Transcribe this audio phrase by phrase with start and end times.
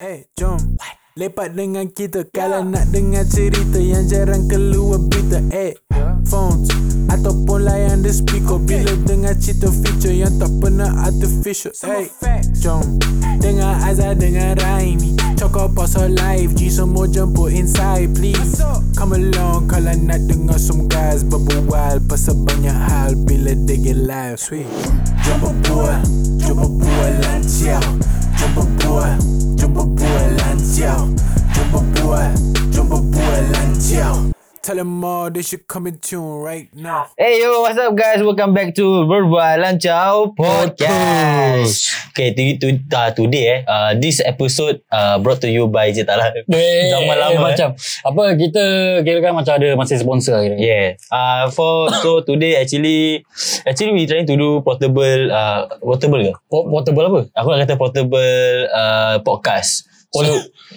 [0.00, 0.56] Eh, jom.
[1.12, 2.24] Lepak dengan kita.
[2.32, 5.76] Kalau nak dengar cerita Yang jarang keluar berita Eh,
[6.26, 6.68] phones
[7.10, 8.56] Ataupun layan the speaker.
[8.60, 11.74] Bila dengar cerita feature Yang tak pernah artificial.
[11.90, 12.06] Eh,
[12.54, 13.00] jom.
[13.42, 15.18] Dengar Azhar dengan Raimi.
[15.34, 18.60] Cokok pasal live G semua jemput inside please.
[18.92, 24.36] Come along Kalau nak dengar some guys Berbual pasal banyak hal Bila they get live
[24.36, 24.68] Sweet.
[25.24, 25.96] Jom berbual
[26.36, 27.80] Jom berbual lancar
[28.36, 29.16] Jom berbual
[29.56, 31.00] Jom berbual lancar
[31.56, 32.30] Jom berbual
[32.68, 37.64] Jom berbual lancar Tell them all they should come in tune right now Hey yo,
[37.64, 38.20] what's up guys?
[38.20, 41.88] Welcome back to Berbual Lancau Podcast.
[42.12, 46.28] Okay, to, to, uh, today eh, uh, this episode uh, brought to you by Jetala.
[46.52, 47.72] Eh, Zaman eh, lama, macam
[48.04, 48.64] apa kita
[49.00, 50.60] kira kan macam ada masih sponsor kira.
[50.60, 51.00] Yeah.
[51.08, 53.24] Uh, for so today actually
[53.64, 56.36] actually we trying to do portable uh, portable ke?
[56.52, 57.20] Po- Portable apa?
[57.32, 59.88] Aku nak kata portable uh, podcast.
[60.12, 60.20] So,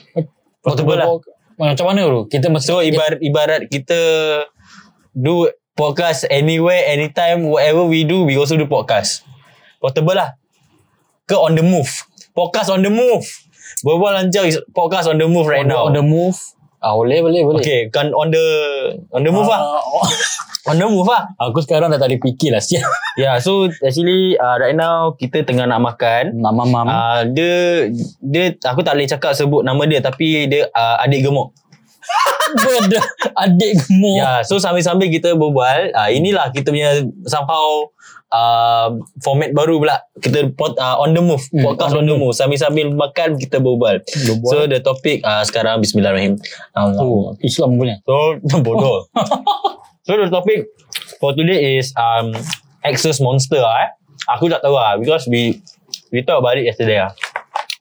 [0.63, 1.19] portable lah.
[1.63, 2.27] Macam mana tu?
[2.27, 3.99] Kita mesti So ibarat ibarat kita
[5.15, 9.23] do podcast anywhere, anytime, whatever we do, we also do podcast.
[9.79, 10.35] Portable lah.
[11.23, 11.89] Ke on the move.
[12.35, 13.23] Podcast on the move.
[13.81, 15.87] Berbual lancar is podcast on the move right on, the- now.
[15.87, 16.35] on the move.
[16.83, 17.63] Ah boleh boleh boleh.
[17.63, 18.45] Okay, kan on the
[19.15, 19.63] on the move lah.
[20.63, 21.27] On the move lah.
[21.35, 22.87] aku sekarang dah tak ada fikir lah siap.
[23.13, 26.33] Yeah, so actually uh, right now kita tengah nak makan.
[26.33, 26.87] Nak mamam.
[26.87, 27.53] Uh, dia
[28.17, 31.53] dia aku tak boleh cakap sebut nama dia tapi dia uh, adik gemuk.
[32.57, 33.03] Benda
[33.37, 34.17] adik gemuk.
[34.17, 37.85] Ya, yeah, so sambil-sambil kita berbual, uh, inilah kita punya somehow
[38.33, 40.01] uh, format baru pula.
[40.17, 42.33] Kita pod, uh, on the move, Hmm, podcast on the move.
[42.33, 44.01] Sambil-sambil makan kita berbual.
[44.01, 44.49] Berbual.
[44.49, 46.41] So the topic uh, sekarang bismillahirrahmanirrahim.
[46.73, 48.01] Um, Oh, Islam punya.
[48.09, 49.05] So bodoh.
[50.03, 50.67] So the topic
[51.19, 52.33] for today is um
[52.83, 53.87] Exos Monster ah.
[53.87, 53.89] Eh.
[54.37, 55.59] Aku tak tahu ah because we
[56.11, 57.11] we talk about it yesterday ah.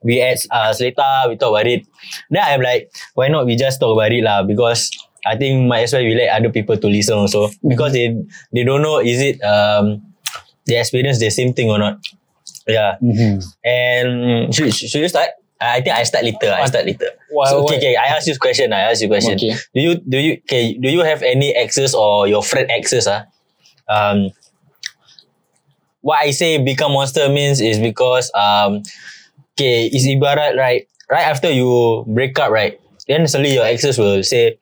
[0.03, 1.87] We at uh, Seletar, we talk about it.
[2.27, 4.43] Then I'm like, why not we just talk about it lah?
[4.43, 4.91] Because
[5.23, 7.47] I think might as well we let other people to listen also.
[7.63, 8.11] Because they
[8.51, 10.03] they don't know is it um
[10.67, 12.03] they experience the same thing or not.
[12.67, 12.99] Yeah.
[12.99, 13.39] Mhm.
[13.63, 14.07] And
[14.51, 15.31] should should you start?
[15.63, 16.51] I think I start later.
[16.51, 17.09] I start later.
[17.29, 17.95] Why- so why- okay, okay.
[17.95, 18.73] I ask you question.
[18.73, 19.35] I ask you question.
[19.39, 19.55] Okay.
[19.73, 20.73] Do you do you okay?
[20.75, 23.07] Do you have any exes or your friend exes?
[23.07, 23.25] Ah,
[23.89, 24.31] um,
[26.01, 28.83] what I say become monster means is because um,
[29.55, 30.87] okay, is ibarat right.
[31.09, 32.79] Right after you break up, right?
[33.07, 34.57] Then suddenly your exes will say,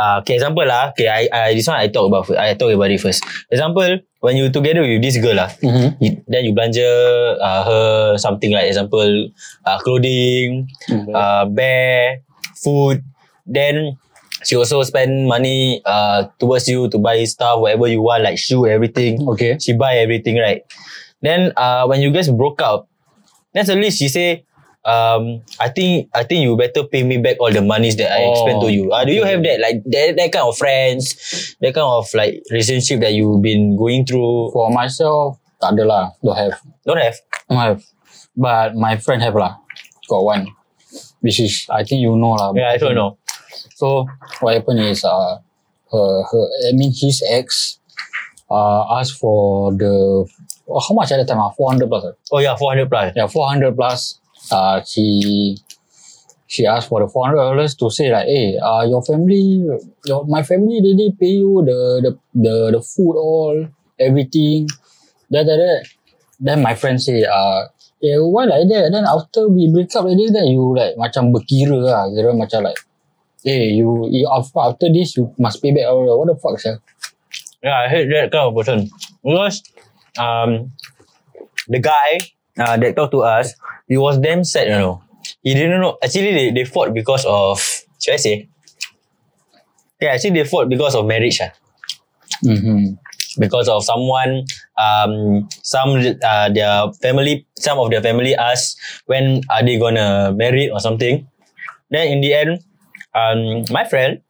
[0.00, 0.96] uh, okay, example lah.
[0.96, 2.24] Okay, I, I this one I talk about.
[2.40, 3.20] I talk about it first.
[3.52, 6.00] Example, when you together with this girl lah, Mhm.
[6.00, 6.88] you, then you belanja
[7.36, 7.84] uh, her
[8.16, 9.28] something like example
[9.68, 11.12] uh, clothing, Mhm.
[11.12, 12.24] uh, bear,
[12.56, 13.04] food.
[13.44, 14.00] Then
[14.46, 18.64] she also spend money uh, towards you to buy stuff, whatever you want, like shoe,
[18.64, 19.20] everything.
[19.36, 19.60] Okay.
[19.60, 20.64] She buy everything, right?
[21.20, 22.88] Then uh, when you guys broke up,
[23.52, 24.48] then suddenly she say,
[24.84, 28.24] um, I think I think you better pay me back all the monies that I
[28.24, 28.90] Oh, spent to you.
[28.92, 31.14] Uh, do you have that like that, that kind of friends,
[31.60, 34.50] that kind of like relationship that you've been going through?
[34.52, 36.04] For myself, tak ada lah.
[36.24, 36.56] Don't have.
[36.86, 37.16] Don't have.
[37.48, 37.80] Don't have.
[38.36, 39.60] But my friend have lah.
[40.08, 40.44] Got one.
[41.20, 42.56] Which is, I think you know lah.
[42.56, 43.18] Yeah, I don't know.
[43.76, 44.06] So
[44.40, 45.40] what happened is uh
[45.92, 47.76] her her I mean his ex
[48.50, 50.24] uh asked for the
[50.70, 51.40] how much at the time?
[51.42, 52.04] Uh, 400 plus.
[52.06, 52.14] ah?
[52.32, 53.12] Oh yeah, 400 plus.
[53.16, 54.19] Yeah, 400 plus.
[54.50, 55.56] Uh she
[56.46, 59.66] she asked for the 400 dollars to say like, hey, uh your family
[60.04, 63.68] your my family really pay you the the the, the food all
[63.98, 64.66] everything.
[65.30, 65.82] Then, then, then,
[66.40, 67.64] then my friend say uh
[68.00, 68.88] Yeah, why like that?
[68.96, 72.08] Then after we break up like this, then you like macam berkira lah.
[72.08, 72.80] Kira macam like,
[73.44, 75.84] eh, you, you after, after this, you must pay back.
[75.84, 76.80] all What the fuck, sir?
[77.60, 78.88] Yeah, I hate that kind of person.
[79.20, 79.60] Because
[80.16, 80.72] um,
[81.68, 82.24] the guy
[82.56, 83.52] uh, that talked to us,
[83.90, 85.02] he was damn sad, you know.
[85.42, 85.98] He didn't know.
[86.02, 87.58] Actually, they, they fought because of,
[87.98, 88.48] should I say?
[90.00, 91.40] Yeah, actually they fought because of marriage.
[91.42, 91.50] Ah.
[92.46, 92.94] Mm-hmm.
[93.38, 94.46] Because of someone,
[94.78, 100.70] um, some uh, their family, some of their family asked when are they gonna marry
[100.70, 101.26] or something.
[101.90, 102.62] Then in the end,
[103.14, 104.22] um, my friend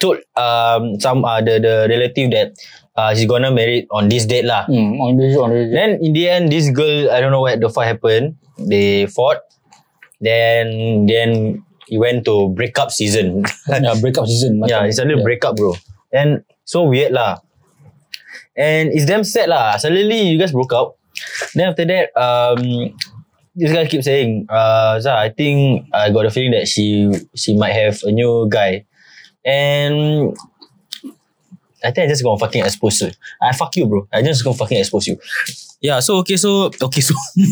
[0.00, 2.54] told um some uh, the the relative that
[2.98, 4.66] uh, she's gonna marry on this date lah.
[4.66, 5.70] Mm, on this, on this.
[5.70, 8.34] Then in the end, this girl, I don't know what the fuck happened.
[8.58, 9.38] They fought.
[10.18, 13.46] Then then he went to breakup season.
[13.70, 14.58] yeah, breakup season.
[14.66, 15.78] yeah, macam- it's a little breakup, bro.
[16.10, 17.38] And so weird lah.
[18.58, 19.78] And it's damn sad lah.
[19.78, 20.98] Suddenly you guys broke up.
[21.54, 22.90] Then after that, um,
[23.54, 27.54] this guy keep saying, uh, Zah, I think I got a feeling that she she
[27.54, 28.82] might have a new guy.
[29.46, 30.34] And
[31.84, 33.10] I think I just gonna fucking expose you.
[33.42, 34.08] I fuck you, bro.
[34.12, 35.18] I just gonna fucking expose you.
[35.80, 37.14] Yeah, so okay, so okay, so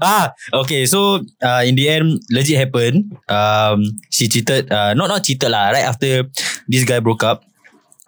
[0.00, 0.86] ah, okay.
[0.86, 3.16] So uh, in the end, legit happened.
[3.28, 4.70] Um, she cheated.
[4.70, 5.70] Uh, not not cheated lah.
[5.74, 6.24] Right after
[6.68, 7.44] this guy broke up,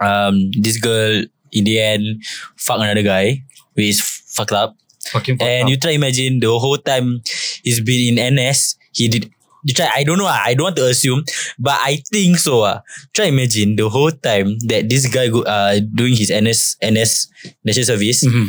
[0.00, 2.22] um, this girl in the end
[2.56, 3.42] fuck another guy,
[3.74, 4.76] which is fucked up.
[5.10, 5.70] Fucking fucked And up.
[5.70, 7.22] you try imagine the whole time
[7.64, 9.32] he's been in NS, he did.
[9.68, 9.92] You try.
[9.92, 10.24] I don't know.
[10.24, 11.24] ah, I don't want to assume,
[11.60, 12.64] but I think so.
[12.64, 12.80] Ah,
[13.12, 17.28] try imagine the whole time that this guy go, uh doing his NS NS
[17.68, 18.24] national service.
[18.24, 18.48] Mhm.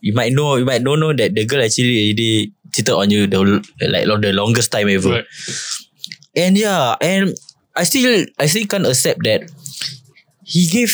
[0.00, 0.56] You might know.
[0.56, 3.60] You might don't know that the girl actually already cheated on you the
[3.92, 5.20] like the longest time ever.
[5.20, 5.28] Right.
[6.34, 7.36] And yeah, and
[7.76, 9.44] I still I still can't accept that
[10.44, 10.90] he gave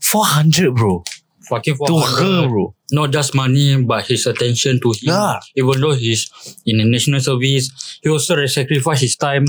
[0.00, 1.04] four hundred, bro,
[1.48, 2.48] Fucking to her, 400.
[2.48, 2.74] bro.
[2.92, 5.14] Not just money, but his attention to him.
[5.14, 5.38] Yeah.
[5.56, 6.28] Even though he's
[6.66, 7.70] in the national service,
[8.02, 9.44] he also sacrificed his time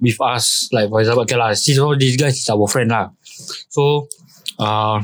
[0.00, 0.68] with us.
[0.72, 3.10] Like for example, okay lah, since all these guys is our friend lah.
[3.70, 4.08] So,
[4.58, 5.02] uh,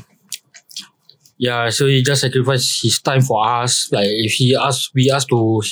[1.38, 3.90] yeah, so he just sacrificed his time for us.
[3.92, 5.62] Like if he ask, we ask to,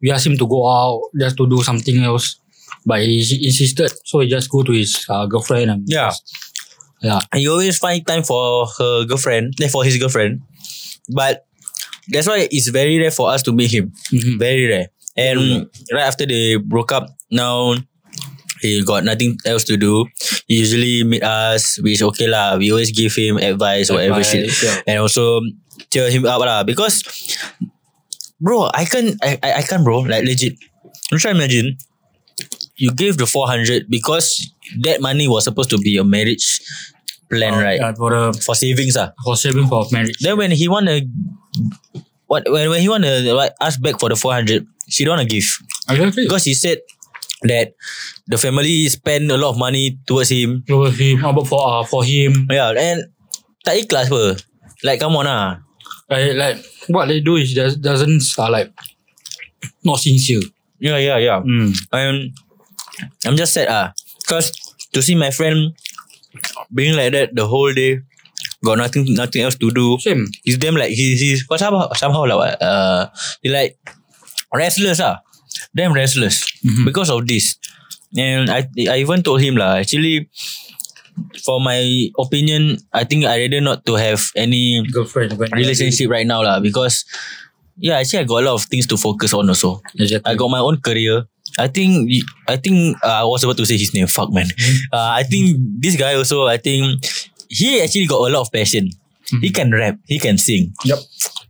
[0.00, 2.36] we ask him to go out just to do something else.
[2.84, 6.10] But he insisted, so he just go to his uh, girlfriend and Yeah.
[7.00, 7.20] yeah.
[7.32, 10.40] He always find time for her girlfriend, eh, for his girlfriend,
[11.14, 11.46] but
[12.12, 13.92] that's why it's very rare for us to meet him.
[14.12, 14.38] Mhm.
[14.38, 14.88] Very rare.
[15.16, 17.74] And right after they broke up, now
[18.62, 20.06] he got nothing else to do.
[20.48, 22.56] He usually meet us, which okay lah.
[22.56, 24.48] We always give him advice or whatever shit.
[24.62, 24.80] Yeah.
[24.86, 25.40] and also
[25.90, 27.02] cheer him up lah because
[28.40, 30.56] bro I can't I, I, I can't bro like legit
[31.18, 31.76] trying to imagine
[32.76, 34.30] you gave the 400 because
[34.82, 36.60] that money was supposed to be a marriage
[37.30, 40.16] plan right Yeah, for the for savings ah for saving for marriage.
[40.20, 41.02] then when he want to
[42.26, 45.28] what when, when he want to like, ask back for the 400 she don't want
[45.28, 45.46] to give
[45.90, 46.24] Exactly.
[46.24, 46.78] because he said
[47.42, 47.74] that
[48.26, 52.04] the family spend a lot of money towards him Over him, about for uh, for
[52.04, 52.46] him.
[52.50, 53.10] yeah and
[53.66, 54.38] tak ikhlas apa
[54.86, 55.58] like come on ah
[56.12, 56.58] Like, like
[56.92, 58.68] what they do is just doesn't uh, like
[59.86, 60.42] not sincere.
[60.82, 61.72] yeah yeah yeah Mm.
[61.94, 62.16] I'm
[63.26, 63.96] I'm just sad ah,
[64.28, 64.52] cause
[64.92, 65.72] to see my friend
[66.74, 68.00] being like that the whole day,
[68.64, 69.98] got nothing nothing else to do.
[70.00, 70.26] Same.
[70.44, 73.08] He's damn like he he's but somehow somehow like what uh
[73.42, 73.76] he like
[74.54, 75.20] restless ah,
[75.74, 76.84] damn restless Mhm.
[76.84, 77.56] because of this.
[78.16, 80.28] And I I even told him lah actually.
[81.44, 85.36] For my opinion, I think I rather not to have any Girlfriend.
[85.52, 87.04] relationship right now lah because
[87.76, 89.82] yeah, actually I got a lot of things to focus on also.
[89.98, 90.24] Exactly.
[90.24, 91.28] I got my own career.
[91.60, 92.08] I think
[92.48, 94.08] I think uh, I was about to say his name.
[94.08, 94.48] Fuck man.
[94.88, 96.48] Uh, I think this guy also.
[96.48, 97.04] I think
[97.52, 98.90] he actually got a lot of passion.
[99.40, 99.96] He can rap.
[100.06, 100.74] He can sing.
[100.84, 100.98] Yep.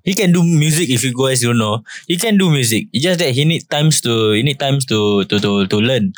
[0.04, 0.90] He can do music.
[0.90, 2.86] If you guys don't know, he can do music.
[2.92, 4.32] It's just that he need times to.
[4.32, 6.12] He need times to to to to learn.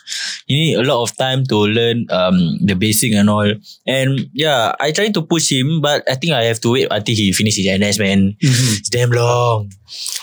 [0.47, 3.49] He need a lot of time to learn um the basic and all.
[3.87, 7.15] And yeah, I trying to push him, but I think I have to wait until
[7.17, 8.37] he finish his NS man.
[8.43, 8.79] Mhm.
[8.81, 9.73] It's damn long.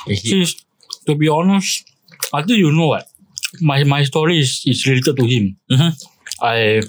[0.09, 0.45] See,
[1.07, 1.85] to be honest,
[2.33, 3.07] I think you know what
[3.61, 5.55] my my story is is related to him.
[5.71, 5.91] Mhm.
[6.41, 6.81] I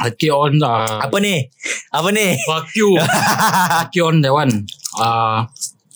[0.00, 1.50] I keep on uh, Apa ni?
[1.90, 2.38] Apa ni?
[2.46, 2.94] fuck you.
[3.00, 4.66] I keep on that one.
[4.94, 5.46] Uh,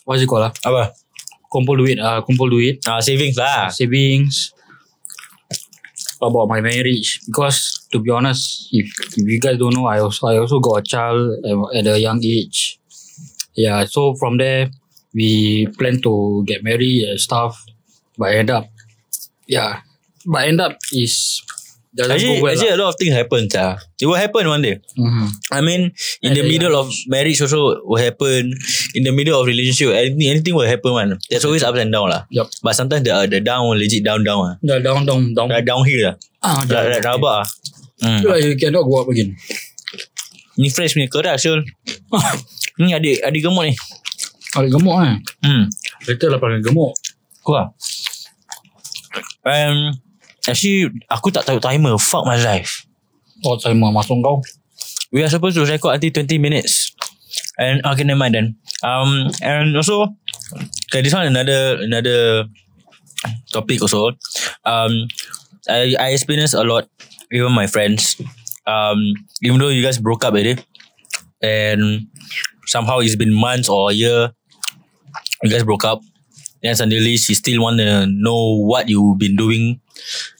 [0.04, 0.50] what's it called?
[0.50, 0.52] Uh?
[0.66, 0.90] Apa?
[1.52, 2.00] Kumpul duit.
[2.02, 2.82] Uh, kumpul duit.
[2.88, 3.68] Ah, savings lah.
[3.70, 4.50] savings
[6.22, 8.86] about my marriage because to be honest if,
[9.18, 11.98] if you guys don't know I also I also got a child at- at a
[11.98, 12.78] young age
[13.58, 14.70] yeah so from there
[15.12, 17.58] we plan to get married and stuff
[18.16, 18.70] but end up
[19.50, 19.82] yeah
[20.24, 21.42] but end up is
[21.92, 22.76] doesn't Actually, go well actually lah.
[22.76, 23.42] a lot of things happen.
[23.52, 24.80] Ah, It will happen one day.
[24.96, 25.26] Mhm.
[25.52, 25.92] I mean,
[26.24, 28.48] in At the middle young of marriage also will happen.
[28.96, 31.20] In the middle of relationship, anything anything will happen one.
[31.28, 32.24] There's always ups and down lah.
[32.32, 32.48] Yup.
[32.64, 34.54] But sometimes the the down legit down down ah.
[34.64, 36.14] Dah down down down Like downhill lah.
[36.40, 37.46] ah, Like, dah, like rabak ah.
[38.00, 38.20] Hmm.
[38.24, 39.36] Like you cannot go up again
[40.58, 41.60] Ni fresh punya keras Syul.
[42.80, 43.76] Ni adik adik gemuk ni.
[44.56, 45.64] ada gemuk kan Hmm.
[46.08, 46.92] Later lah paling gemuk
[47.46, 47.68] lah.
[49.44, 49.92] Um,
[50.48, 51.94] actually, aku tak tahu timer.
[51.98, 52.86] Fuck my life.
[53.42, 54.38] Oh timer masuk kau
[55.12, 56.94] We are supposed to record until 20 minutes.
[57.60, 58.56] And okay, never mind then.
[58.80, 60.08] Um, and also,
[60.88, 62.48] okay, this one another another
[63.52, 64.16] topic also.
[64.64, 65.06] Um,
[65.68, 66.88] I I experienced a lot,
[67.30, 68.16] even my friends.
[68.66, 70.64] Um, even though you guys broke up already,
[71.42, 72.08] and
[72.66, 74.32] somehow it's been months or a year,
[75.42, 76.00] you guys broke up.
[76.62, 79.80] Then suddenly she still want to know what you've been doing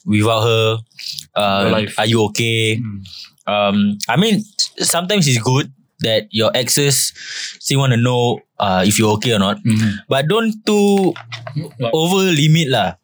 [0.05, 0.77] without her.
[1.35, 2.79] Uh, are you okay?
[3.47, 4.41] um I mean
[4.79, 7.11] sometimes it's good that your exes
[7.59, 9.99] still want to know uh if you're okay or not Mhm.
[10.07, 11.11] but don't too
[11.93, 12.95] over limit lah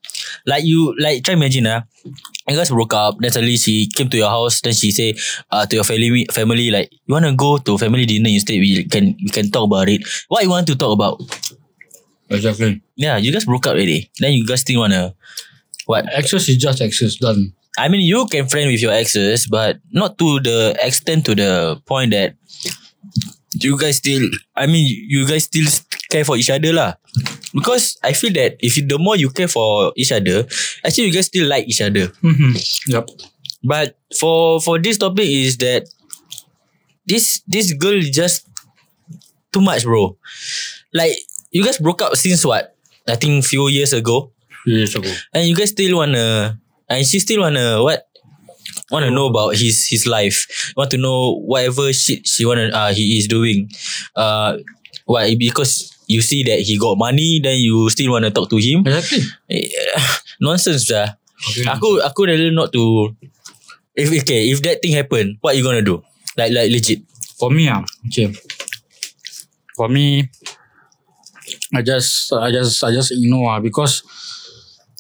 [0.48, 1.84] like you like try imagine ah
[2.48, 5.14] you guys broke up then suddenly she came to your house then she say
[5.52, 8.84] uh to your family family like you want to go to family dinner instead we
[8.88, 11.20] can we can talk about it what you want to talk about
[12.30, 12.82] Exactly.
[12.96, 14.12] Yeah, you guys broke up already.
[14.20, 15.16] Then you guys still wanna
[15.86, 16.06] what?
[16.14, 17.16] Access is just access.
[17.16, 17.54] Done.
[17.78, 21.82] I mean, you can friend with your exes, but not to the extent to the
[21.86, 22.36] point that
[23.58, 24.30] you guys still.
[24.56, 25.66] I mean, you guys still
[26.12, 26.94] care for each other lah.
[27.54, 30.46] Because I feel that if you, the more you care for each other,
[30.86, 32.14] actually you guys still like each other.
[32.22, 32.54] Mm-hmm.
[32.94, 33.10] Yep.
[33.64, 35.90] But for for this topic is that
[37.08, 38.46] this this girl just
[39.52, 40.18] too much, bro.
[40.94, 41.18] Like
[41.52, 42.76] you guys broke up since what?
[43.08, 44.32] I think few years ago,
[44.66, 45.10] Years ago.
[45.34, 48.06] and you guys still wanna, and she still wanna what?
[48.92, 50.46] Want to know about his his life.
[50.78, 53.70] Want to know whatever shit she wanna uh, he is doing.
[54.16, 54.58] Uh,
[55.06, 55.34] why?
[55.38, 58.86] Because you see that he got money, then you still wanna talk to him.
[58.86, 59.26] Exactly.
[59.50, 59.70] Eh,
[60.42, 61.18] nonsense lah.
[61.40, 61.66] Okay.
[61.70, 63.14] Aku aku rather not to
[63.96, 66.04] if okay if that thing happen what you gonna do
[66.38, 67.06] like like legit
[67.40, 67.80] For me, ah,
[68.12, 68.36] okay.
[69.80, 70.28] For me,
[71.74, 74.04] I just, I just, I just ignore ah because,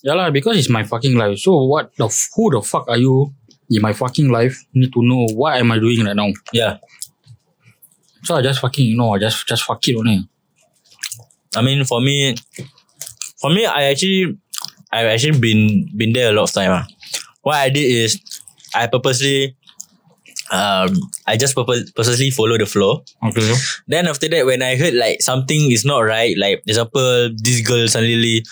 [0.03, 1.39] yeah lah, because it's my fucking life.
[1.39, 3.33] So what the f- who the fuck are you
[3.69, 4.57] in my fucking life?
[4.73, 6.29] Need to know what am I doing right now.
[6.53, 6.77] yeah
[8.23, 9.15] So I just fucking ignore.
[9.15, 10.27] I just, just fuck it only.
[11.55, 12.35] I mean for me
[13.41, 14.37] for me I actually
[14.91, 16.85] I've actually been been there a lot of time ah.
[17.41, 18.21] what I did is
[18.75, 19.57] I purposely
[20.51, 23.53] um I just purpose, purposely follow the flow Okay.
[23.87, 27.87] Then after that, when I heard like something is not right, like example, this girl
[27.87, 28.43] suddenly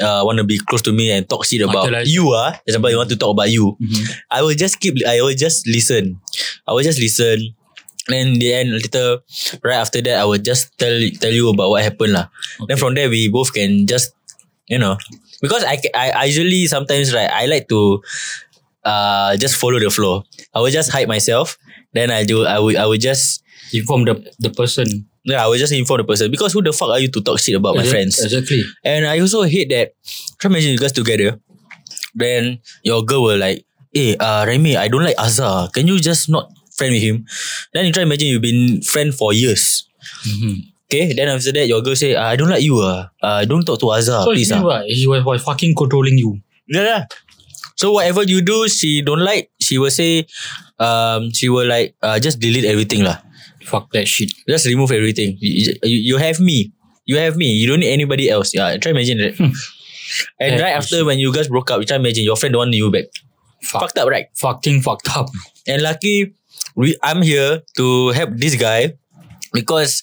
[0.00, 2.56] uh want to be close to me and talk shit about like- you ah.
[2.66, 3.76] Example, you want to talk about you.
[3.80, 4.04] Mhm.
[4.30, 4.96] I will just keep.
[5.06, 6.20] I will just listen.
[6.66, 7.52] I will just listen.
[8.08, 9.22] Then in the end, later,
[9.62, 10.90] right after that, I will just tell
[11.22, 12.26] tell you about what happened lah.
[12.66, 14.10] Then from there, we both can just,
[14.66, 14.98] you know,
[15.38, 18.02] because I ca- I, I usually sometimes right, I like to,
[18.84, 20.24] uh, just follow the flow.
[20.54, 21.58] I will just hide myself.
[21.92, 22.44] Then I do.
[22.44, 22.76] I will.
[22.78, 24.84] I will just Inform the the person.
[25.24, 27.38] yeah, I will just inform the person because who the fuck are you to talk
[27.40, 28.14] shit about my Exact- friends?
[28.24, 28.62] Exactly.
[28.84, 29.94] And I also hate that.
[30.38, 31.40] Try imagine you guys together,
[32.14, 35.68] then your girl will like, "Hey, uh, Remy, I don't like Azhar.
[35.72, 37.24] Can you just not friend with him?"
[37.72, 39.88] Then you try imagine you've been friend for years.
[40.28, 40.54] Mm-hmm.
[40.92, 42.76] Okay, then after that your girl say, "I don't like you.
[42.80, 46.18] Uh, uh don't talk to Azhar, So please." ah." what, he was, was fucking controlling
[46.18, 46.40] you.
[46.68, 47.00] Yeah, yeah.
[47.76, 49.50] So whatever you do, she don't like.
[49.60, 50.26] She will say,
[50.78, 53.18] um, she will like, uh, just delete everything lah.
[53.64, 54.32] Fuck that shit.
[54.48, 55.36] Just remove everything.
[55.40, 56.72] You, you, you have me.
[57.06, 57.46] You have me.
[57.46, 58.54] You don't need anybody else.
[58.54, 59.38] Yeah, try imagine that.
[60.40, 62.60] and That right after when you guys broke up, you try imagine your friend don't
[62.70, 63.06] want you back.
[63.62, 63.82] Fuck.
[63.82, 64.26] Fucked up, right?
[64.34, 65.28] Fucking fucked up.
[65.66, 66.34] And lucky,
[66.74, 68.94] we I'm here to help this guy
[69.52, 70.02] because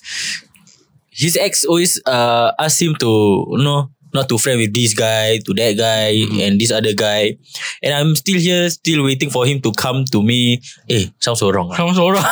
[1.12, 5.38] his ex always uh ask him to you know not to friend with this guy,
[5.46, 7.38] to that guy, and this other guy.
[7.84, 10.62] And I'm still here, still waiting for him to come to me.
[10.90, 11.70] Eh, sounds so wrong.
[11.72, 11.78] ah.
[11.78, 12.26] Sounds alright.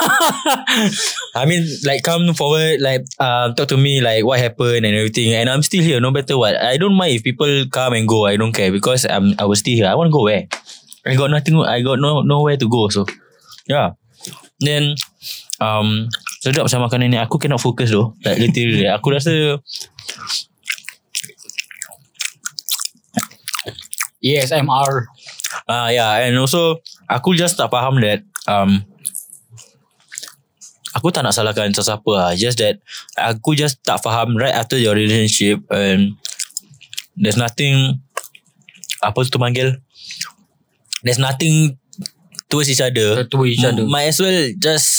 [1.36, 5.34] I mean, like come forward, like um, talk to me, like what happened and everything.
[5.34, 6.57] And I'm still here, no matter what.
[6.57, 8.25] I don't mind if people come and go.
[8.25, 9.88] I don't care because I'm I was still here.
[9.88, 10.48] I want to go where?
[11.05, 11.55] I got nothing.
[11.62, 12.89] I got no nowhere to go.
[12.89, 13.05] So
[13.67, 13.91] yeah.
[14.60, 14.96] Then
[15.62, 16.10] um
[16.41, 17.17] sedap sama makanan ni.
[17.22, 18.17] Aku cannot focus though.
[18.25, 19.62] Like literally, aku rasa
[24.24, 25.10] ASMR.
[25.70, 28.82] Ah yeah, and also aku just tak faham that um
[30.98, 32.32] aku tak nak salahkan sesiapa lah.
[32.34, 32.82] Just that
[33.14, 36.18] aku just tak faham right after your relationship and
[37.14, 38.02] there's nothing
[39.06, 39.78] apa tu panggil
[41.06, 41.78] there's nothing
[42.50, 43.22] towards each other.
[43.24, 43.86] To each other.
[43.86, 44.97] Might as well just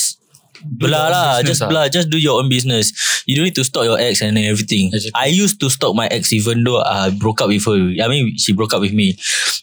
[0.65, 1.69] Belah own lah Just lah.
[1.69, 2.93] belah Just do your own business.
[3.27, 4.91] You don't need to stalk your ex And everything.
[4.93, 5.15] Exactly.
[5.15, 7.79] I used to stalk my ex Even though I broke up with her.
[8.00, 9.17] I mean she broke up with me.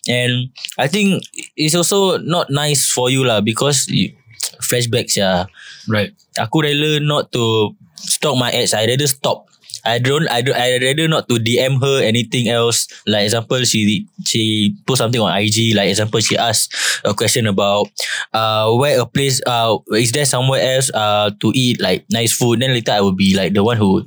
[0.07, 1.23] And I think
[1.55, 4.13] It's also not nice for you lah Because you,
[4.61, 5.47] Flashbacks ya
[5.87, 6.13] Right.
[6.39, 8.75] Aku rela not to Stalk my ex.
[8.75, 9.49] I rather stop
[9.85, 12.87] I don't I don't I rather not to DM her anything else.
[13.07, 15.75] Like example, she she put something on IG.
[15.75, 16.73] Like example, she asked
[17.05, 17.87] a question about
[18.33, 22.59] uh where a place uh is there somewhere else uh to eat like nice food.
[22.59, 24.05] Then later I will be like the one who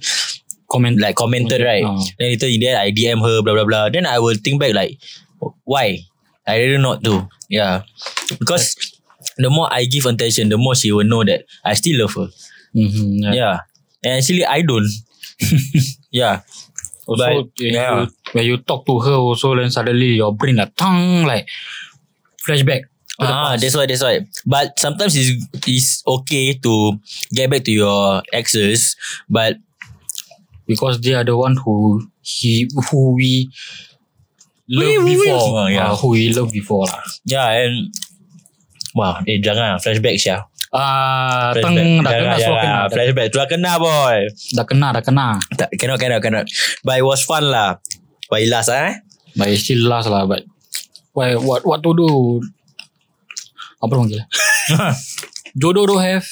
[0.69, 1.01] Comment.
[1.01, 1.85] like commented right.
[1.85, 3.89] Uh, Then later in the end I DM her blah blah blah.
[3.89, 4.99] Then I will think back like
[5.65, 6.01] why
[6.47, 7.83] I rather not do yeah
[8.39, 8.77] because
[9.39, 12.29] the more I give attention, the more she will know that I still love her.
[12.75, 13.33] mm-hmm, yeah.
[13.33, 13.57] Yeah.
[14.05, 14.87] And actually I don't.
[16.11, 16.41] yeah.
[17.07, 18.01] Also, But, when, yeah.
[18.03, 21.49] you, when you talk to her also, then suddenly your brain like tongue like
[22.47, 22.83] flashback.
[23.21, 24.21] Ah, that's why, that's why.
[24.47, 25.35] But sometimes it's,
[25.67, 26.95] it's okay to
[27.35, 28.95] get back to your exes,
[29.29, 29.57] but
[30.67, 33.51] because they are the one who he who we
[34.69, 35.65] love We- we- we- before.
[35.65, 35.91] Oh, yeah.
[35.93, 37.03] Uh, who we love before lah.
[37.25, 37.91] yeah, and
[38.95, 40.15] wow, eh jangan flashback
[40.69, 40.77] ya.
[40.77, 42.61] Ah, teng dah kena Jangan, suara jangan.
[42.61, 42.77] kena.
[42.77, 43.27] Dah, Flashback.
[43.33, 44.19] Tu dah kena boy.
[44.53, 45.27] dah kena, dah kena.
[45.57, 46.47] Tak, cannot, cannot, cannot.
[46.85, 47.81] But it was fun lah.
[48.29, 49.01] But it last eh.
[49.33, 50.29] But it's still last lah.
[50.29, 50.45] But
[51.13, 52.09] why, what what to do?
[53.79, 54.23] Apa orang panggil?
[55.61, 56.27] Jodoh don't have.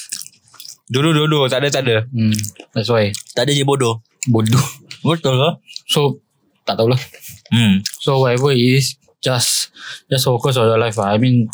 [0.87, 1.50] Dulu-dulu.
[1.50, 1.97] Tak ada, tak ada.
[2.11, 2.35] Hmm,
[2.71, 3.11] that's why.
[3.35, 4.02] Tak ada je bodoh.
[4.28, 4.62] Bodoh.
[5.02, 5.50] Betul ke?
[5.87, 6.23] So,
[6.62, 6.99] tak tahulah.
[7.50, 7.83] Hmm.
[8.02, 9.71] So whatever it is, just
[10.11, 10.99] just focus on your life.
[10.99, 11.14] lah.
[11.14, 11.47] I mean,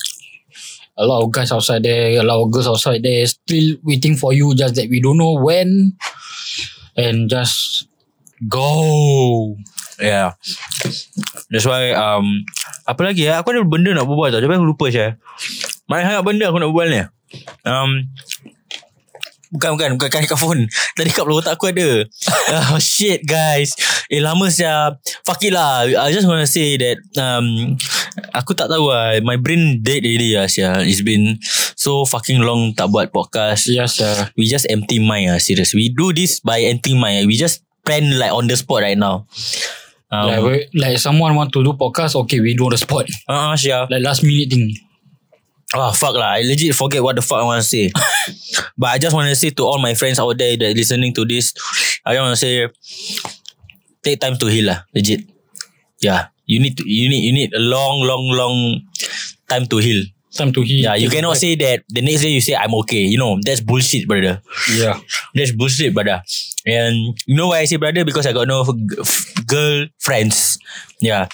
[0.96, 4.32] a lot of guys outside there, a lot of girls outside there, still waiting for
[4.32, 4.54] you.
[4.54, 5.96] Just that we don't know when,
[6.96, 7.88] and just
[8.49, 9.56] go.
[10.00, 10.34] Yeah.
[11.52, 12.42] That's why um
[12.88, 13.40] apa lagi ya?
[13.40, 14.40] Aku ada benda nak berbual tau.
[14.42, 15.14] Tapi aku lupa je.
[15.87, 17.02] Banyak sangat benda aku nak berbual ni.
[17.62, 18.11] Um
[19.52, 20.64] Bukan bukan bukan kan kat phone.
[20.96, 22.08] Tadi kat otak aku ada.
[22.72, 23.76] oh shit guys.
[24.08, 24.96] Eh lama sia.
[25.28, 25.84] Fuck it lah.
[25.84, 27.76] I just want to say that um
[28.33, 29.16] aku tak tahu lah.
[29.25, 30.81] My brain dead already lah sia.
[30.85, 31.38] It's been
[31.76, 33.69] so fucking long tak buat podcast.
[33.69, 35.73] Yes, uh, We just empty mind ah serious.
[35.73, 37.26] We do this by empty mind.
[37.28, 39.26] We just plan like on the spot right now.
[40.12, 43.09] Um, like, we- like someone want to do podcast, okay, we do on the spot.
[43.26, 43.88] Ah, uh, Syah.
[43.88, 44.76] Like last minute thing.
[45.73, 46.37] Ah, fuck lah.
[46.37, 47.88] I legit forget what the fuck I want to say.
[48.81, 51.25] but I just want to say to all my friends out there that listening to
[51.25, 51.57] this,
[52.04, 52.69] I want to say,
[54.04, 54.85] take time to heal lah.
[54.92, 55.25] Legit.
[56.02, 56.31] Yeah.
[56.46, 58.82] You need to, you need, you need a long, long, long
[59.49, 60.04] time to heal.
[60.34, 60.84] Time to heal.
[60.84, 63.04] Yeah, you cannot say that the next day you say I'm okay.
[63.04, 64.40] You know, that's bullshit, brother.
[64.75, 64.99] Yeah.
[65.34, 66.22] That's bullshit, brother.
[66.64, 68.04] And you know why I say brother?
[68.04, 70.58] Because I got no f- girl friends.
[71.00, 71.28] Yeah.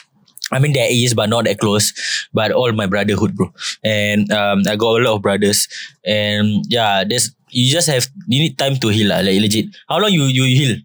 [0.50, 1.92] I mean, there is, but not that close.
[2.32, 3.52] But all my brotherhood, bro.
[3.84, 5.68] And um, I got a lot of brothers.
[6.04, 9.66] And yeah, there's you just have you need time to heal, lah, like legit.
[9.88, 10.76] How long you you heal?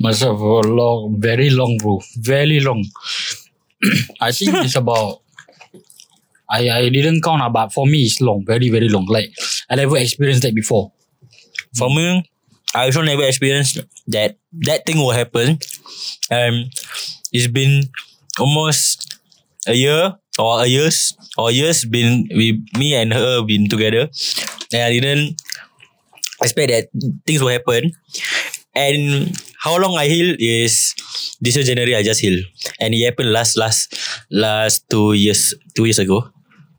[0.00, 2.00] Myself for long, very long, bro.
[2.16, 2.82] Very long.
[4.20, 5.22] I think it's about.
[6.50, 9.06] I I didn't count, ah, but for me it's long, very very long.
[9.06, 9.30] Like
[9.70, 10.92] I never experienced that before.
[11.76, 12.24] For me,
[12.74, 15.58] I also never experienced that that thing will happen.
[16.30, 16.70] Um,
[17.32, 17.90] it's been
[18.38, 19.18] almost
[19.66, 24.10] a year or a years or years been we me and her been together,
[24.72, 25.40] and I didn't
[26.42, 26.88] expect that
[27.26, 27.92] things will happen.
[28.74, 30.94] And how long I heal is
[31.40, 32.40] this year January I just heal,
[32.80, 33.92] and it happened last last
[34.30, 36.28] last two years two years ago,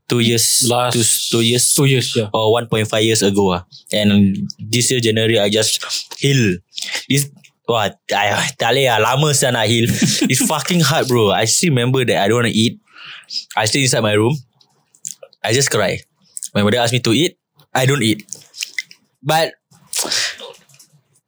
[0.10, 1.06] two years Last two,
[1.38, 2.30] two years two years, yeah.
[2.34, 3.64] or 1.5 years ago ah.
[3.94, 5.80] And this year January I just
[6.20, 6.58] heal.
[7.08, 7.30] This
[7.70, 9.00] Wah, I, tak boleh lah.
[9.00, 9.88] Lama saya nak heal.
[10.32, 11.32] It's fucking hard bro.
[11.32, 12.84] I still remember that I don't want to eat.
[13.56, 14.36] I stay inside my room.
[15.40, 16.04] I just cry.
[16.52, 17.40] My mother ask me to eat.
[17.72, 18.28] I don't eat.
[19.24, 19.56] But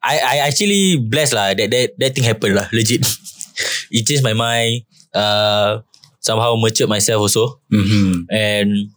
[0.04, 2.68] I I actually blessed lah that that that thing happened lah.
[2.76, 3.02] Legit.
[3.94, 4.84] It changed my mind.
[5.14, 5.86] Uh,
[6.20, 7.62] somehow matured myself also.
[7.72, 8.28] Mm-hmm.
[8.34, 8.90] And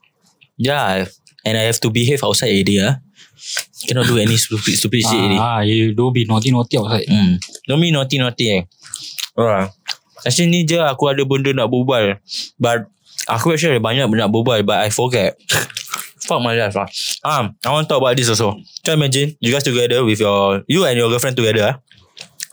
[0.57, 1.05] yeah,
[1.45, 2.99] and I have to behave outside already ah.
[3.87, 5.39] Cannot do any stupid stupid shit already.
[5.39, 7.07] Ah, you don't be naughty naughty outside.
[7.07, 7.39] Hmm.
[7.69, 8.63] Don't be naughty naughty eh.
[9.37, 9.71] Alright.
[10.25, 12.19] Actually ni je aku ada benda nak berbual.
[12.59, 12.91] But
[13.29, 15.37] aku actually ada banyak benda nak berbual but I forget.
[16.27, 16.89] Fuck my life lah.
[17.23, 18.59] Um, I want to talk about this also.
[18.83, 21.63] Try imagine you guys together with your you and your girlfriend together.
[21.71, 21.75] ah.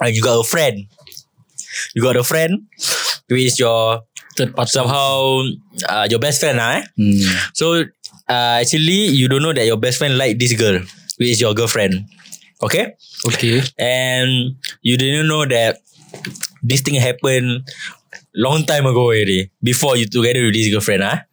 [0.01, 0.85] And you got a friend.
[1.97, 2.69] You got a friend
[3.29, 4.01] who is your
[4.37, 4.69] Third party.
[4.73, 5.41] somehow
[5.89, 6.83] uh, your best friend lah eh.
[6.97, 7.33] Hmm.
[7.53, 7.85] So
[8.29, 10.81] uh, actually you don't know that your best friend like this girl,
[11.17, 12.05] which is your girlfriend.
[12.61, 12.93] Okay?
[13.25, 13.61] Okay.
[13.77, 15.81] And you didn't know that
[16.61, 17.65] this thing happened
[18.35, 19.49] long time ago already.
[19.61, 21.23] Before you together with this girlfriend, ah.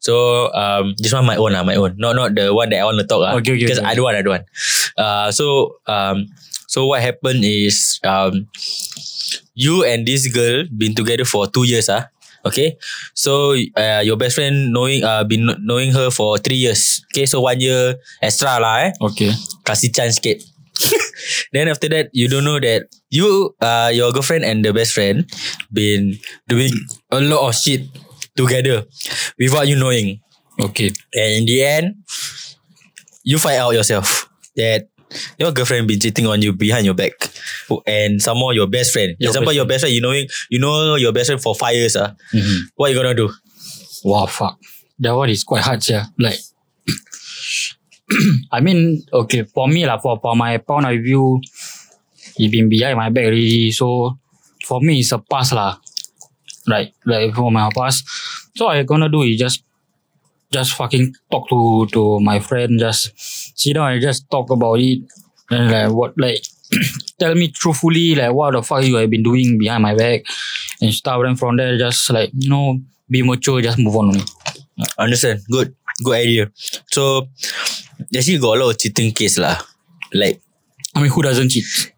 [0.00, 1.96] So um this one my own ah, my own.
[1.98, 3.34] Not not the one that I want to talk ah.
[3.40, 3.88] Okay, okay, Because okay.
[3.88, 4.46] I don't want, I don't want.
[4.96, 6.26] Uh so um
[6.68, 8.46] so what happened is um
[9.54, 12.08] you and this girl been together for two years ah.
[12.46, 12.78] Okay,
[13.18, 17.02] so uh, your best friend knowing uh been knowing her for three years.
[17.10, 19.34] Okay, so one year extra lah eh Okay.
[19.66, 20.40] kasih chance sikit.
[21.52, 25.28] Then after that you don't know that you uh your girlfriend and the best friend
[25.72, 26.72] been doing
[27.10, 27.88] a lot of shit
[28.36, 28.84] together
[29.38, 30.20] without you knowing.
[30.60, 30.90] Okay.
[31.14, 31.94] And in the end
[33.24, 34.88] you find out yourself that
[35.38, 37.12] your girlfriend been cheating on you behind your back.
[37.86, 39.16] And some more your best friend.
[39.18, 41.74] Your Example best your best friend you knowing you know your best friend for five
[41.74, 42.14] years ah.
[42.32, 42.72] Mm-hmm.
[42.76, 43.32] What you gonna do?
[44.04, 44.58] Wow, fuck.
[44.98, 46.06] That one is quite hard, yeah.
[46.18, 46.38] Like,
[48.52, 51.40] I mean, okay, for me, like, for, for my point of view,
[52.36, 53.70] he been behind my back already.
[53.70, 54.18] So,
[54.64, 55.78] for me, it's a pass, lah.
[56.66, 58.04] Like, like for my past.
[58.56, 59.62] So, I gonna do is just,
[60.50, 63.12] just fucking talk to, to my friend, just
[63.58, 65.02] sit down and just talk about it.
[65.50, 66.40] And like, what, like,
[67.18, 70.22] tell me truthfully, like, what the fuck you have been doing behind my back
[70.80, 71.22] and stuff.
[71.22, 74.12] Then from there, just like, you know, be mature, just move on.
[74.98, 75.40] Understand.
[75.50, 75.74] Good.
[76.04, 76.50] Good idea.
[76.92, 77.28] So
[78.14, 79.58] actually got a lot of cheating case lah.
[80.12, 80.40] Like,
[80.94, 81.92] I mean, who doesn't cheat?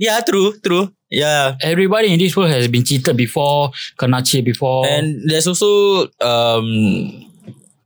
[0.00, 0.88] yeah, true, true.
[1.10, 1.60] Yeah.
[1.60, 4.86] Everybody in this world has been cheated before, kena cheat before.
[4.88, 7.28] And there's also um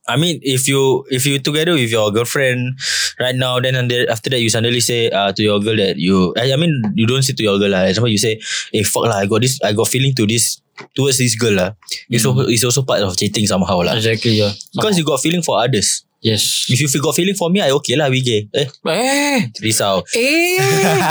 [0.06, 2.78] I mean if you if you together with your girlfriend
[3.18, 5.96] right now then and then after that you suddenly say uh, to your girl that
[5.96, 8.36] you I, I mean you don't say to your girl lah example you say
[8.76, 10.60] eh fuck lah I got this I got feeling to this
[10.92, 11.70] towards this girl lah
[12.12, 14.52] it's, also, it's also part of cheating somehow lah exactly, yeah.
[14.76, 16.72] because you got feeling for others Yes.
[16.72, 19.52] if you got feeling for me I okay lah we gay eh Eh.
[19.60, 20.56] risau Eh.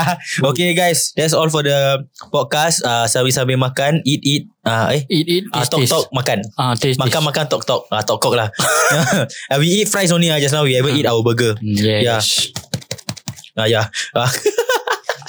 [0.50, 2.02] okay guys that's all for the
[2.34, 5.92] podcast uh, sambil-sambil makan eat eat uh, eh Eat, eat, taste, talk taste.
[5.94, 6.42] talk makan.
[6.58, 7.28] Ah, taste, Makan taste.
[7.30, 7.82] makan talk talk.
[7.94, 8.50] Ah talk talk lah.
[9.54, 11.54] Ah, we eat fries only ah just now we haven't eat our burger.
[11.62, 12.02] Yes.
[12.02, 12.20] Yeah.
[13.54, 13.86] Ah yeah.
[14.18, 14.26] Ah.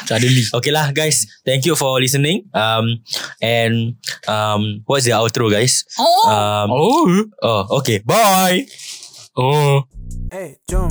[0.06, 0.46] Suddenly.
[0.54, 1.26] okay lah guys.
[1.42, 2.46] Thank you for listening.
[2.54, 3.02] Um
[3.42, 5.86] and um what's the outro guys?
[5.98, 6.26] Oh.
[6.30, 7.06] Um Oh.
[7.42, 8.02] oh okay.
[8.02, 8.66] Bye.
[9.36, 9.84] Oh.
[10.32, 10.88] Eh, jom.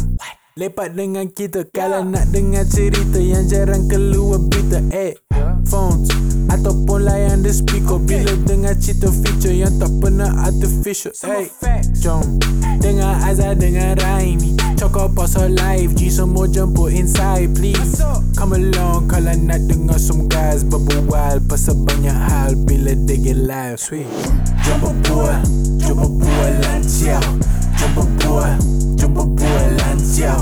[0.60, 1.64] Lepak dengan kita.
[1.72, 5.16] Kalau nak dengar cerita Yang jarang keluar berita Eh,
[5.64, 11.50] phones Ataupun layan the speaker Bila dengar cerita feature Yang tak pernah artificial Eh,
[11.98, 12.22] jom.
[12.78, 14.54] Dengar Azhar dengan Raimi.
[14.78, 17.98] Cakap pasal live G semua jemput inside please.
[18.38, 23.82] Come along Kalau nak dengar some guys Berbual pasal banyak hal Bila they get live
[23.82, 24.06] Sweet.
[24.62, 25.38] Jom berbual
[25.82, 27.22] Jom berbual lancar
[27.80, 28.54] Jom berbual
[28.94, 30.38] Jom berbual lancar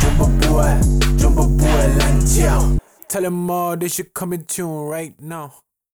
[0.00, 0.76] Jom berbual
[1.20, 5.52] Jom berbual lancar Tell them all uh, they should come in tune right now